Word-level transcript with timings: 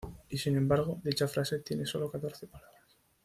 Y, 0.29 0.39
sin 0.39 0.57
embargo, 0.57 0.99
dicha 1.03 1.27
frase 1.27 1.59
tiene 1.59 1.85
sólo 1.85 2.09
catorce 2.09 2.47
palabras. 2.47 2.97